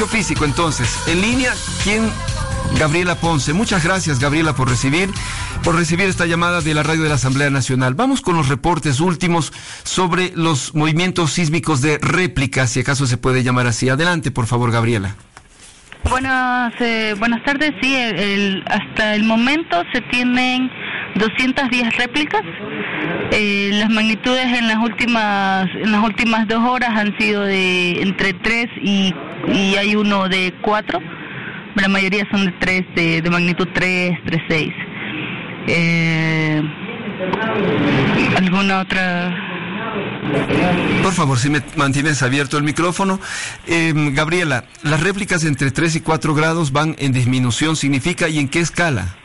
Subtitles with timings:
[0.00, 1.52] Geofísico, entonces, en línea,
[1.84, 2.10] ¿quién?
[2.78, 3.52] Gabriela Ponce.
[3.52, 5.10] Muchas gracias, Gabriela, por recibir,
[5.62, 7.92] por recibir esta llamada de la radio de la Asamblea Nacional.
[7.92, 9.52] Vamos con los reportes últimos
[9.82, 13.90] sobre los movimientos sísmicos de réplica, si acaso se puede llamar así.
[13.90, 15.16] Adelante, por favor, Gabriela.
[16.08, 17.74] Buenas, eh, buenas tardes.
[17.82, 20.70] Sí, el, hasta el momento se tienen
[21.16, 22.42] 210 réplicas.
[23.32, 28.32] Eh, las magnitudes en las últimas en las últimas dos horas han sido de entre
[28.32, 29.14] 3 y,
[29.52, 31.00] y hay uno de 4.
[31.76, 34.68] La mayoría son de 3, de, de magnitud 3, 3, 6.
[35.68, 36.62] Eh,
[38.36, 39.50] ¿Alguna otra
[41.02, 43.18] por favor, si me mantienes abierto el micrófono.
[43.66, 48.48] Eh, Gabriela, las réplicas entre 3 y 4 grados van en disminución, ¿significa y en
[48.48, 49.16] qué escala?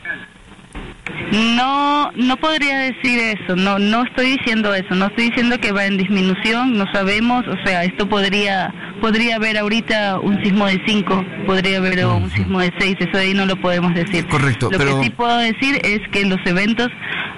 [1.32, 5.86] No, no podría decir eso, no, no estoy diciendo eso, no estoy diciendo que va
[5.86, 11.24] en disminución, no sabemos, o sea, esto podría, podría haber ahorita un sismo de 5,
[11.46, 14.26] podría haber un sismo de 6, eso ahí no lo podemos decir.
[14.28, 14.98] Correcto, Lo pero...
[14.98, 16.88] que sí puedo decir es que los eventos,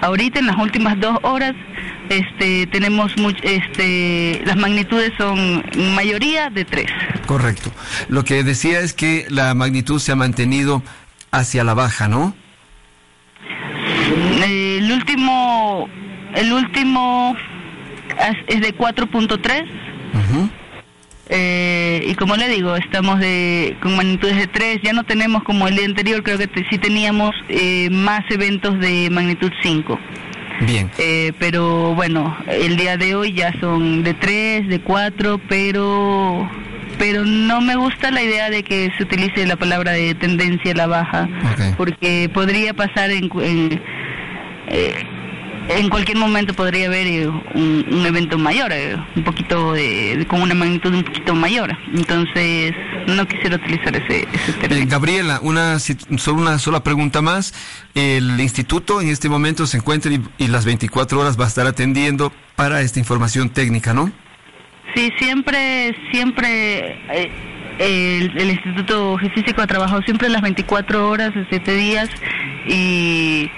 [0.01, 1.55] ahorita en las últimas dos horas,
[2.09, 5.63] este, tenemos much, este, las magnitudes son
[5.95, 6.85] mayoría de 3.
[7.25, 7.71] Correcto.
[8.07, 10.83] Lo que decía es que la magnitud se ha mantenido
[11.31, 12.35] hacia la baja, ¿no?
[14.43, 15.89] El último,
[16.35, 17.35] el último
[18.47, 19.63] es de 4.3.
[20.13, 20.49] Ujú.
[21.31, 25.67] Eh, y como le digo, estamos de con magnitudes de 3, ya no tenemos como
[25.67, 29.99] el día anterior, creo que te- sí teníamos eh, más eventos de magnitud 5.
[30.61, 30.89] Bien.
[30.97, 36.49] Eh, pero bueno, el día de hoy ya son de 3, de 4, pero
[36.97, 40.75] pero no me gusta la idea de que se utilice la palabra de tendencia a
[40.75, 41.29] la baja,
[41.77, 43.81] porque podría pasar en, en,
[44.69, 45.05] eh,
[45.69, 50.41] en cualquier momento podría haber eh, un, un evento mayor, eh, un poquito de, con
[50.41, 51.77] una magnitud un poquito mayor.
[51.93, 52.73] Entonces,
[53.07, 54.85] no quisiera utilizar ese, ese Eh, término.
[54.89, 57.53] Gabriela, una, solo una sola pregunta más.
[57.93, 61.67] El instituto en este momento se encuentra y, y las 24 horas va a estar
[61.67, 64.11] atendiendo para esta información técnica, ¿no?
[64.95, 66.97] Sí, siempre, siempre
[67.79, 72.09] el, el Instituto Geofísico ha trabajado siempre las 24 horas, los 7 días
[72.67, 73.49] y,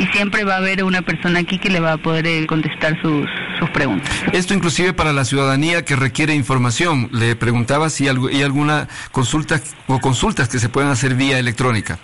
[0.00, 2.98] y siempre va a haber una persona aquí que le va a poder eh, contestar
[3.02, 3.28] sus,
[3.58, 4.10] sus preguntas.
[4.32, 7.10] Esto inclusive para la ciudadanía que requiere información.
[7.12, 11.98] Le preguntaba si hay alguna consulta o consultas que se puedan hacer vía electrónica.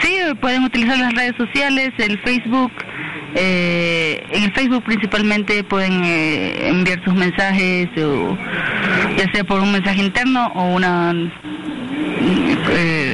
[0.00, 2.72] Sí, pueden utilizar las redes sociales, el Facebook.
[3.34, 8.38] eh, en el Facebook principalmente pueden eh, enviar sus mensajes, o,
[9.18, 11.12] ya sea por un mensaje interno o una
[12.70, 13.07] eh,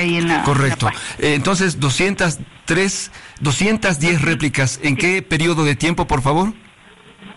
[0.00, 0.88] en la, Correcto.
[0.88, 1.28] en la página.
[1.28, 4.80] Eh, entonces, 203, 210 réplicas.
[4.82, 6.52] ¿En qué periodo de tiempo, por favor?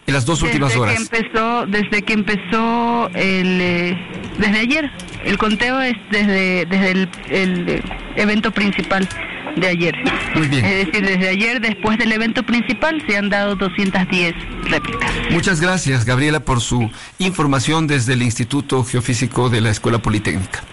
[0.07, 0.95] En las dos últimas desde horas.
[0.95, 3.97] Que empezó, desde que empezó el, eh,
[4.39, 4.91] desde ayer.
[5.23, 7.83] El conteo es desde, desde el, el, eh,
[8.15, 9.07] evento principal
[9.55, 9.95] de ayer.
[10.35, 10.65] Muy bien.
[10.65, 14.33] Es decir, desde ayer, después del evento principal, se han dado 210
[14.69, 15.11] réplicas.
[15.29, 20.63] Muchas gracias, Gabriela, por su información desde el Instituto Geofísico de la Escuela Politécnica.